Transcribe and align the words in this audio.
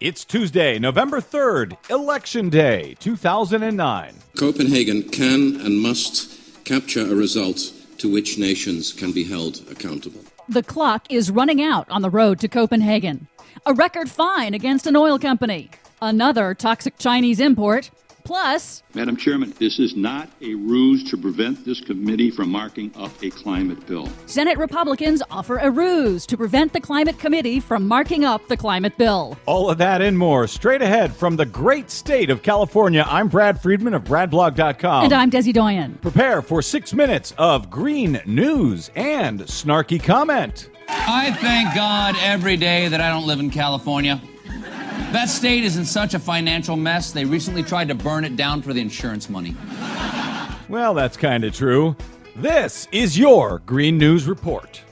It's 0.00 0.24
Tuesday, 0.24 0.78
November 0.78 1.20
3rd, 1.20 1.90
Election 1.90 2.50
Day, 2.50 2.94
2009. 3.00 4.14
Copenhagen 4.36 5.02
can 5.02 5.60
and 5.60 5.80
must 5.80 6.64
capture 6.64 7.00
a 7.02 7.16
result 7.16 7.58
to 7.98 8.08
which 8.08 8.38
nations 8.38 8.92
can 8.92 9.10
be 9.10 9.24
held 9.24 9.60
accountable. 9.68 10.20
The 10.48 10.62
clock 10.62 11.10
is 11.10 11.32
running 11.32 11.60
out 11.60 11.90
on 11.90 12.02
the 12.02 12.10
road 12.10 12.38
to 12.38 12.48
Copenhagen. 12.48 13.26
A 13.66 13.74
record 13.74 14.08
fine 14.08 14.54
against 14.54 14.86
an 14.86 14.94
oil 14.94 15.18
company. 15.18 15.68
Another 16.00 16.54
toxic 16.54 16.96
Chinese 16.98 17.40
import. 17.40 17.90
Plus, 18.28 18.82
Madam 18.92 19.16
Chairman, 19.16 19.54
this 19.58 19.78
is 19.78 19.96
not 19.96 20.28
a 20.42 20.54
ruse 20.54 21.02
to 21.08 21.16
prevent 21.16 21.64
this 21.64 21.80
committee 21.80 22.30
from 22.30 22.50
marking 22.50 22.92
up 22.94 23.10
a 23.22 23.30
climate 23.30 23.86
bill. 23.86 24.06
Senate 24.26 24.58
Republicans 24.58 25.22
offer 25.30 25.56
a 25.56 25.70
ruse 25.70 26.26
to 26.26 26.36
prevent 26.36 26.74
the 26.74 26.80
Climate 26.80 27.18
Committee 27.18 27.58
from 27.58 27.88
marking 27.88 28.26
up 28.26 28.46
the 28.48 28.56
climate 28.56 28.98
bill. 28.98 29.38
All 29.46 29.70
of 29.70 29.78
that 29.78 30.02
and 30.02 30.18
more 30.18 30.46
straight 30.46 30.82
ahead 30.82 31.10
from 31.16 31.36
the 31.36 31.46
great 31.46 31.90
state 31.90 32.28
of 32.28 32.42
California. 32.42 33.02
I'm 33.08 33.28
Brad 33.28 33.62
Friedman 33.62 33.94
of 33.94 34.04
BradBlog.com. 34.04 35.04
And 35.04 35.14
I'm 35.14 35.30
Desi 35.30 35.54
Doyen. 35.54 35.94
Prepare 36.02 36.42
for 36.42 36.60
six 36.60 36.92
minutes 36.92 37.32
of 37.38 37.70
green 37.70 38.20
news 38.26 38.90
and 38.94 39.40
snarky 39.40 40.02
comment. 40.02 40.68
I 40.86 41.32
thank 41.40 41.74
God 41.74 42.14
every 42.20 42.58
day 42.58 42.88
that 42.88 43.00
I 43.00 43.08
don't 43.08 43.26
live 43.26 43.40
in 43.40 43.48
California. 43.48 44.20
That 45.12 45.28
state 45.30 45.64
is 45.64 45.76
in 45.76 45.84
such 45.84 46.14
a 46.14 46.18
financial 46.18 46.76
mess, 46.76 47.12
they 47.12 47.24
recently 47.24 47.62
tried 47.62 47.88
to 47.88 47.94
burn 47.94 48.24
it 48.24 48.36
down 48.36 48.60
for 48.62 48.72
the 48.72 48.80
insurance 48.80 49.30
money. 49.30 49.56
Well, 50.68 50.92
that's 50.92 51.16
kind 51.16 51.44
of 51.44 51.54
true. 51.54 51.96
This 52.36 52.86
is 52.92 53.18
your 53.18 53.60
Green 53.60 53.96
News 53.96 54.26
Report. 54.26 54.82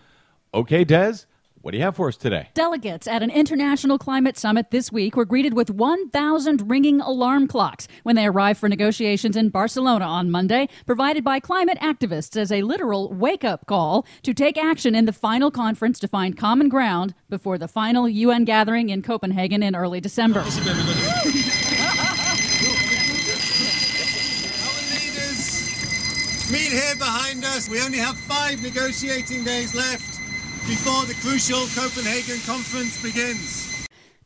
Okay, 0.55 0.85
Des, 0.85 1.25
what 1.63 1.71
do 1.71 1.79
you 1.79 1.85
have 1.85 1.97
for 1.97 2.09
us 2.09 2.17
today? 2.17 2.49
Delegates 2.55 3.07
at 3.07 3.23
an 3.23 3.31
international 3.31 3.97
climate 3.97 4.37
summit 4.37 4.71
this 4.73 4.91
week 4.91 5.17
were 5.17 5.25
greeted 5.25 5.55
with 5.55 5.71
1,000 5.71 6.69
ringing 6.69 7.01
alarm 7.01 7.47
clocks 7.47 7.87
when 8.03 8.17
they 8.17 8.27
arrived 8.27 8.59
for 8.59 8.69
negotiations 8.69 9.37
in 9.37 9.49
Barcelona 9.49 10.05
on 10.05 10.31
Monday, 10.31 10.69
provided 10.87 11.23
by 11.23 11.39
climate 11.39 11.79
activists 11.81 12.37
as 12.37 12.51
a 12.51 12.63
literal 12.63 13.13
wake 13.13 13.45
up 13.45 13.67
call 13.67 14.05
to 14.25 14.35
take 14.35 14.59
action 14.59 14.97
in 14.97 15.07
the 15.07 15.13
final 15.13 15.53
conference 15.53 16.01
to 16.01 16.09
find 16.09 16.37
common 16.37 16.69
ground 16.69 17.15
before 17.31 17.59
the 17.59 17.69
final 17.69 18.09
UN 18.09 18.45
gathering 18.45 18.89
in 18.89 19.01
Copenhagen 19.01 19.63
in 19.63 19.77
early 19.77 20.01
December. 20.01 20.45
Meet 26.51 26.73
here 26.73 26.97
behind 26.97 27.45
us. 27.45 27.71
We 27.71 27.81
only 27.81 27.99
have 27.99 28.19
five 28.19 28.63
negotiating 28.63 29.45
days 29.45 29.75
left 29.75 30.22
before 30.67 31.05
the 31.07 31.15
crucial 31.15 31.67
Copenhagen 31.75 32.39
conference 32.47 33.03
begins. 33.03 33.73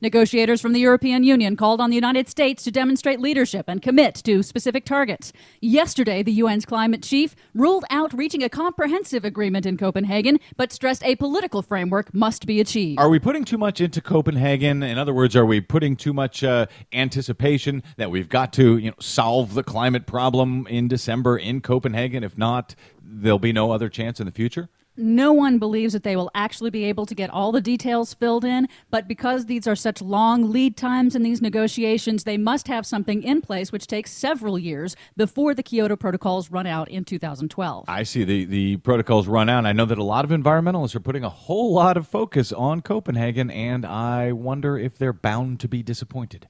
Negotiators 0.03 0.61
from 0.61 0.75
the 0.75 0.81
European 0.81 1.25
Union 1.25 1.57
called 1.57 1.81
on 1.81 1.89
the 1.89 1.95
United 1.95 2.29
States 2.29 2.63
to 2.65 2.71
demonstrate 2.71 3.19
leadership 3.19 3.65
and 3.67 3.81
commit 3.81 4.15
to 4.17 4.43
specific 4.43 4.85
targets. 4.85 5.33
Yesterday, 5.63 6.23
the 6.23 6.39
UN's 6.43 6.67
climate 6.67 7.03
chief 7.03 7.35
ruled 7.55 7.87
out 7.89 8.13
reaching 8.13 8.43
a 8.43 8.51
comprehensive 8.51 9.25
agreement 9.25 9.65
in 9.65 9.79
Copenhagen, 9.79 10.39
but 10.59 10.71
stressed 10.71 11.03
a 11.03 11.17
political 11.17 11.63
framework 11.63 12.13
must 12.13 12.47
be 12.47 12.61
achieved. 12.61 13.01
Are 13.01 13.09
we 13.09 13.19
putting 13.19 13.47
too 13.47 13.57
much 13.57 13.81
into 13.81 14.03
Copenhagen? 14.03 14.83
In 14.83 14.99
other 14.99 15.15
words, 15.15 15.35
are 15.35 15.47
we 15.47 15.63
putting 15.63 15.97
too 15.97 16.13
much 16.13 16.45
uh, 16.45 16.67
anticipation 16.93 17.83
that 17.97 18.11
we've 18.11 18.29
got 18.29 18.53
to, 18.55 18.77
you 18.77 18.91
know, 18.91 18.97
solve 19.01 19.55
the 19.55 19.63
climate 19.63 20.07
problem 20.07 20.67
in 20.67 20.89
December 20.89 21.39
in 21.39 21.63
Copenhagen? 21.63 22.23
If 22.23 22.37
not, 22.37 22.75
there'll 23.03 23.39
be 23.39 23.55
no 23.55 23.71
other 23.71 23.89
chance 23.89 24.21
in 24.21 24.27
the 24.27 24.33
future. 24.33 24.69
No 24.97 25.33
one 25.33 25.59
believes 25.59 25.93
that 25.93 26.03
they 26.03 26.17
will 26.17 26.31
actually 26.35 26.71
be 26.71 26.85
able 26.85 27.05
to 27.07 27.15
get 27.15 27.31
all 27.31 27.53
the 27.53 27.61
details 27.61 28.15
filled 28.15 28.45
in, 28.45 28.69
but 28.91 29.07
because 29.07 29.47
these 29.47 29.67
are 29.67 29.77
such 29.77 30.01
long 30.01 30.51
lead 30.51 30.77
times 30.77 31.15
in 31.15 31.23
these 31.23 31.43
negotiations, 31.43 32.25
they 32.25 32.39
must 32.39 32.69
have 32.69 32.87
something 32.87 33.23
in 33.23 33.43
place 33.43 33.73
which 33.73 33.87
takes 33.87 34.11
several 34.11 34.59
years 34.59 34.97
before 35.17 35.55
the 35.55 35.63
Kyoto 35.63 35.97
protocols 35.97 36.51
run 36.51 36.67
out 36.67 36.89
in 36.89 37.05
2012. 37.05 37.85
I 37.89 38.03
see 38.03 38.25
the 38.25 38.47
the 38.47 38.77
protocols 38.79 39.29
run 39.29 39.49
out. 39.49 39.67
I 39.67 39.73
know 39.73 39.85
that 39.85 39.99
a 39.99 40.05
lot 40.05 40.25
of 40.25 40.31
environmentalists 40.31 40.95
are 40.95 41.01
putting 41.01 41.25
a 41.25 41.29
whole 41.29 41.75
lot 41.75 41.97
of 41.97 42.07
focus 42.07 42.53
on 42.53 42.81
Copenhagen, 42.81 43.51
and 43.51 43.85
I 43.85 44.33
wonder 44.33 44.79
if 44.79 44.97
they're 44.97 45.13
bound 45.13 45.61
to 45.61 45.69
be 45.69 45.83
disappointed. 45.83 46.49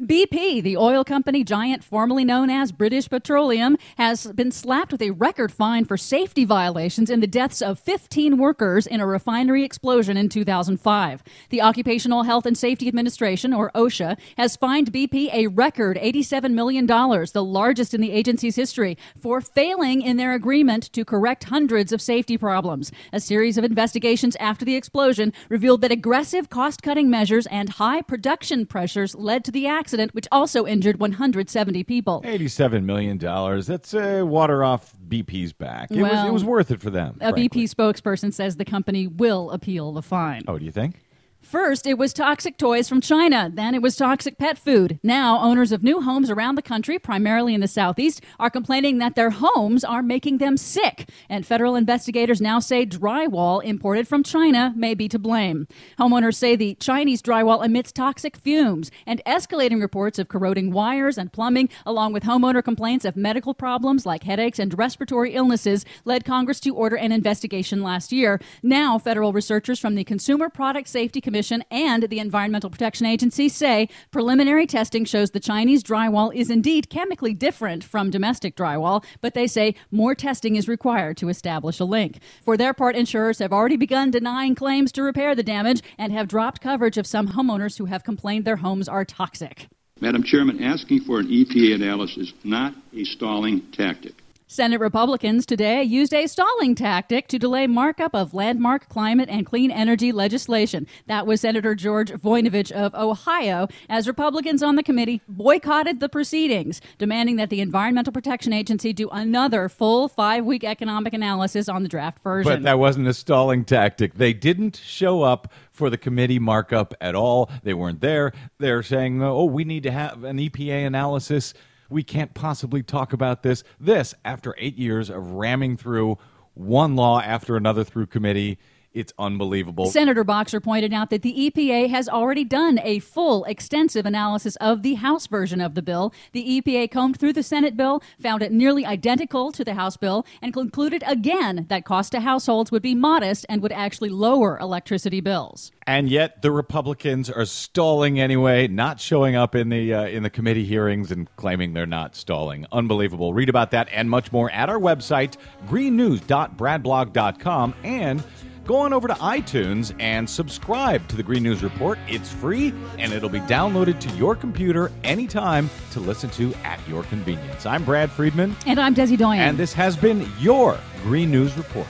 BP, 0.00 0.62
the 0.62 0.76
oil 0.76 1.04
company 1.04 1.44
giant 1.44 1.84
formerly 1.84 2.24
known 2.24 2.48
as 2.48 2.72
British 2.72 3.10
Petroleum, 3.10 3.76
has 3.98 4.26
been 4.32 4.50
slapped 4.50 4.90
with 4.90 5.02
a 5.02 5.10
record 5.10 5.52
fine 5.52 5.84
for 5.84 5.98
safety 5.98 6.46
violations 6.46 7.10
in 7.10 7.20
the 7.20 7.26
deaths 7.26 7.60
of 7.60 7.78
15 7.78 8.38
workers 8.38 8.86
in 8.86 9.00
a 9.00 9.06
refinery 9.06 9.62
explosion 9.64 10.16
in 10.16 10.30
2005. 10.30 11.22
The 11.50 11.60
Occupational 11.60 12.22
Health 12.22 12.46
and 12.46 12.56
Safety 12.56 12.88
Administration, 12.88 13.52
or 13.52 13.70
OSHA, 13.74 14.18
has 14.38 14.56
fined 14.56 14.92
BP 14.92 15.32
a 15.32 15.48
record 15.48 15.98
$87 15.98 16.52
million, 16.52 16.86
the 16.86 17.44
largest 17.44 17.92
in 17.92 18.00
the 18.00 18.12
agency's 18.12 18.56
history, 18.56 18.96
for 19.20 19.42
failing 19.42 20.00
in 20.00 20.16
their 20.16 20.32
agreement 20.32 20.90
to 20.94 21.04
correct 21.04 21.44
hundreds 21.44 21.92
of 21.92 22.00
safety 22.00 22.38
problems. 22.38 22.90
A 23.12 23.20
series 23.20 23.58
of 23.58 23.64
investigations 23.64 24.36
after 24.36 24.64
the 24.64 24.74
explosion 24.74 25.34
revealed 25.50 25.82
that 25.82 25.92
aggressive 25.92 26.48
cost 26.48 26.82
cutting 26.82 27.10
measures 27.10 27.46
and 27.48 27.68
high 27.68 28.00
production 28.00 28.64
pressures 28.64 29.14
led 29.14 29.44
to 29.44 29.52
the 29.52 29.66
accident, 29.82 30.14
which 30.14 30.28
also 30.30 30.64
injured 30.64 31.00
170 31.00 31.82
people. 31.82 32.22
Eighty-seven 32.24 32.86
million 32.86 33.18
dollars. 33.18 33.66
That's 33.66 33.92
uh, 33.92 34.22
water 34.24 34.62
off 34.62 34.94
BP's 35.08 35.52
back. 35.52 35.90
It 35.90 36.00
was 36.00 36.24
it 36.26 36.32
was 36.32 36.44
worth 36.44 36.70
it 36.70 36.80
for 36.80 36.90
them. 36.90 37.16
A 37.20 37.32
frankly. 37.32 37.48
BP 37.48 37.74
spokesperson 37.74 38.32
says 38.32 38.56
the 38.56 38.64
company 38.64 39.08
will 39.08 39.50
appeal 39.50 39.92
the 39.92 40.02
fine. 40.02 40.42
Oh, 40.46 40.56
do 40.56 40.64
you 40.64 40.70
think? 40.70 41.00
First, 41.42 41.86
it 41.86 41.98
was 41.98 42.12
toxic 42.12 42.56
toys 42.56 42.88
from 42.88 43.00
China. 43.00 43.50
Then 43.52 43.74
it 43.74 43.82
was 43.82 43.96
toxic 43.96 44.38
pet 44.38 44.56
food. 44.56 45.00
Now, 45.02 45.40
owners 45.40 45.72
of 45.72 45.82
new 45.82 46.00
homes 46.00 46.30
around 46.30 46.54
the 46.54 46.62
country, 46.62 46.98
primarily 46.98 47.52
in 47.52 47.60
the 47.60 47.68
southeast, 47.68 48.22
are 48.38 48.48
complaining 48.48 48.98
that 48.98 49.16
their 49.16 49.30
homes 49.30 49.82
are 49.84 50.02
making 50.02 50.38
them 50.38 50.56
sick. 50.56 51.10
And 51.28 51.44
federal 51.44 51.74
investigators 51.74 52.40
now 52.40 52.60
say 52.60 52.86
drywall 52.86 53.62
imported 53.62 54.06
from 54.06 54.22
China 54.22 54.72
may 54.76 54.94
be 54.94 55.08
to 55.08 55.18
blame. 55.18 55.66
Homeowners 55.98 56.36
say 56.36 56.54
the 56.54 56.74
Chinese 56.76 57.20
drywall 57.20 57.64
emits 57.64 57.92
toxic 57.92 58.36
fumes 58.36 58.90
and 59.04 59.20
escalating 59.26 59.80
reports 59.80 60.18
of 60.18 60.28
corroding 60.28 60.70
wires 60.70 61.18
and 61.18 61.32
plumbing, 61.32 61.68
along 61.84 62.12
with 62.12 62.22
homeowner 62.22 62.62
complaints 62.62 63.04
of 63.04 63.16
medical 63.16 63.52
problems 63.52 64.06
like 64.06 64.22
headaches 64.22 64.60
and 64.60 64.78
respiratory 64.78 65.34
illnesses, 65.34 65.84
led 66.04 66.24
Congress 66.24 66.60
to 66.60 66.74
order 66.74 66.96
an 66.96 67.10
investigation 67.10 67.82
last 67.82 68.12
year. 68.12 68.40
Now, 68.62 68.96
federal 68.96 69.32
researchers 69.32 69.80
from 69.80 69.96
the 69.96 70.04
Consumer 70.04 70.48
Product 70.48 70.88
Safety 70.88 71.20
Commission 71.32 71.64
and 71.70 72.02
the 72.02 72.18
Environmental 72.18 72.68
Protection 72.68 73.06
Agency 73.06 73.48
say 73.48 73.88
preliminary 74.10 74.66
testing 74.66 75.06
shows 75.06 75.30
the 75.30 75.40
Chinese 75.40 75.82
drywall 75.82 76.30
is 76.34 76.50
indeed 76.50 76.90
chemically 76.90 77.32
different 77.32 77.82
from 77.82 78.10
domestic 78.10 78.54
drywall, 78.54 79.02
but 79.22 79.32
they 79.32 79.46
say 79.46 79.74
more 79.90 80.14
testing 80.14 80.56
is 80.56 80.68
required 80.68 81.16
to 81.16 81.30
establish 81.30 81.80
a 81.80 81.86
link. 81.86 82.18
For 82.44 82.58
their 82.58 82.74
part, 82.74 82.96
insurers 82.96 83.38
have 83.38 83.50
already 83.50 83.78
begun 83.78 84.10
denying 84.10 84.54
claims 84.54 84.92
to 84.92 85.02
repair 85.02 85.34
the 85.34 85.42
damage 85.42 85.80
and 85.96 86.12
have 86.12 86.28
dropped 86.28 86.60
coverage 86.60 86.98
of 86.98 87.06
some 87.06 87.28
homeowners 87.28 87.78
who 87.78 87.86
have 87.86 88.04
complained 88.04 88.44
their 88.44 88.56
homes 88.56 88.86
are 88.86 89.06
toxic. 89.06 89.68
Madam 90.02 90.22
Chairman, 90.22 90.62
asking 90.62 91.00
for 91.00 91.18
an 91.18 91.28
EPA 91.28 91.76
analysis 91.76 92.28
is 92.28 92.34
not 92.44 92.74
a 92.94 93.04
stalling 93.04 93.62
tactic. 93.72 94.21
Senate 94.52 94.80
Republicans 94.80 95.46
today 95.46 95.82
used 95.82 96.12
a 96.12 96.26
stalling 96.26 96.74
tactic 96.74 97.26
to 97.26 97.38
delay 97.38 97.66
markup 97.66 98.14
of 98.14 98.34
landmark 98.34 98.86
climate 98.90 99.30
and 99.30 99.46
clean 99.46 99.70
energy 99.70 100.12
legislation. 100.12 100.86
That 101.06 101.26
was 101.26 101.40
Senator 101.40 101.74
George 101.74 102.10
Voinovich 102.12 102.70
of 102.70 102.94
Ohio, 102.94 103.66
as 103.88 104.06
Republicans 104.06 104.62
on 104.62 104.76
the 104.76 104.82
committee 104.82 105.22
boycotted 105.26 106.00
the 106.00 106.08
proceedings, 106.10 106.82
demanding 106.98 107.36
that 107.36 107.48
the 107.48 107.62
Environmental 107.62 108.12
Protection 108.12 108.52
Agency 108.52 108.92
do 108.92 109.08
another 109.08 109.70
full 109.70 110.06
five 110.06 110.44
week 110.44 110.64
economic 110.64 111.14
analysis 111.14 111.66
on 111.66 111.82
the 111.82 111.88
draft 111.88 112.22
version. 112.22 112.52
But 112.52 112.62
that 112.64 112.78
wasn't 112.78 113.08
a 113.08 113.14
stalling 113.14 113.64
tactic. 113.64 114.16
They 114.16 114.34
didn't 114.34 114.76
show 114.76 115.22
up 115.22 115.50
for 115.70 115.88
the 115.88 115.96
committee 115.96 116.38
markup 116.38 116.92
at 117.00 117.14
all. 117.14 117.50
They 117.62 117.72
weren't 117.72 118.02
there. 118.02 118.32
They're 118.58 118.82
saying, 118.82 119.22
oh, 119.22 119.46
we 119.46 119.64
need 119.64 119.84
to 119.84 119.90
have 119.90 120.24
an 120.24 120.36
EPA 120.36 120.86
analysis. 120.86 121.54
We 121.92 122.02
can't 122.02 122.32
possibly 122.32 122.82
talk 122.82 123.12
about 123.12 123.42
this. 123.42 123.62
This, 123.78 124.14
after 124.24 124.54
eight 124.56 124.78
years 124.78 125.10
of 125.10 125.32
ramming 125.32 125.76
through 125.76 126.16
one 126.54 126.96
law 126.96 127.20
after 127.20 127.54
another 127.56 127.84
through 127.84 128.06
committee, 128.06 128.58
it's 128.94 129.12
unbelievable. 129.18 129.86
Senator 129.86 130.24
Boxer 130.24 130.60
pointed 130.60 130.92
out 130.92 131.10
that 131.10 131.22
the 131.22 131.50
EPA 131.50 131.88
has 131.90 132.08
already 132.08 132.44
done 132.44 132.78
a 132.82 132.98
full, 133.00 133.44
extensive 133.44 134.06
analysis 134.06 134.56
of 134.56 134.82
the 134.82 134.94
House 134.94 135.26
version 135.26 135.60
of 135.60 135.74
the 135.74 135.82
bill. 135.82 136.12
The 136.32 136.60
EPA 136.60 136.90
combed 136.90 137.18
through 137.18 137.32
the 137.32 137.42
Senate 137.42 137.76
bill, 137.76 138.02
found 138.20 138.42
it 138.42 138.52
nearly 138.52 138.84
identical 138.86 139.52
to 139.52 139.64
the 139.64 139.74
House 139.74 139.96
bill, 139.96 140.26
and 140.40 140.52
concluded 140.52 141.02
again 141.06 141.66
that 141.68 141.84
cost 141.84 142.12
to 142.12 142.20
households 142.20 142.70
would 142.70 142.82
be 142.82 142.94
modest 142.94 143.46
and 143.48 143.62
would 143.62 143.72
actually 143.72 144.10
lower 144.10 144.58
electricity 144.58 145.20
bills. 145.20 145.72
and 145.86 146.08
yet 146.08 146.42
the 146.42 146.50
Republicans 146.50 147.30
are 147.30 147.44
stalling 147.44 148.20
anyway, 148.20 148.68
not 148.68 149.00
showing 149.00 149.34
up 149.34 149.54
in 149.54 149.68
the 149.68 149.92
uh, 149.92 150.04
in 150.06 150.22
the 150.22 150.30
committee 150.30 150.64
hearings 150.64 151.10
and 151.10 151.34
claiming 151.36 151.72
they're 151.72 151.86
not 151.86 152.14
stalling. 152.14 152.66
Unbelievable. 152.72 153.34
Read 153.34 153.48
about 153.48 153.70
that 153.72 153.88
and 153.92 154.08
much 154.08 154.30
more 154.32 154.50
at 154.50 154.68
our 154.68 154.78
website 154.78 155.36
greennews.bradblog.com 155.68 157.74
and 157.82 158.22
go 158.64 158.76
on 158.76 158.92
over 158.92 159.08
to 159.08 159.14
iTunes 159.14 159.94
and 159.98 160.28
subscribe 160.28 161.06
to 161.08 161.16
the 161.16 161.22
Green 161.22 161.42
News 161.42 161.62
Report. 161.62 161.98
It's 162.08 162.30
free 162.32 162.72
and 162.98 163.12
it'll 163.12 163.28
be 163.28 163.40
downloaded 163.40 163.98
to 164.00 164.10
your 164.16 164.36
computer 164.36 164.90
anytime 165.04 165.68
to 165.92 166.00
listen 166.00 166.30
to 166.30 166.54
at 166.64 166.80
your 166.88 167.02
convenience. 167.04 167.66
I'm 167.66 167.84
Brad 167.84 168.10
Friedman 168.10 168.54
And 168.66 168.80
I'm 168.80 168.94
Desi 168.94 169.16
Doyen. 169.18 169.40
and 169.40 169.58
this 169.58 169.72
has 169.72 169.96
been 169.96 170.26
your 170.38 170.78
Green 171.02 171.30
News 171.30 171.56
Report. 171.56 171.86